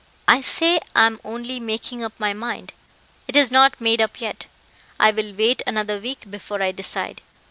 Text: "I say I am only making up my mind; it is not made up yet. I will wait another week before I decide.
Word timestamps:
"I 0.27 0.41
say 0.41 0.79
I 0.95 1.05
am 1.05 1.19
only 1.23 1.59
making 1.59 2.03
up 2.03 2.19
my 2.19 2.33
mind; 2.33 2.73
it 3.27 3.35
is 3.35 3.51
not 3.51 3.79
made 3.79 4.01
up 4.01 4.19
yet. 4.19 4.47
I 4.99 5.11
will 5.11 5.31
wait 5.35 5.61
another 5.67 5.99
week 5.99 6.23
before 6.31 6.63
I 6.63 6.71
decide. 6.71 7.21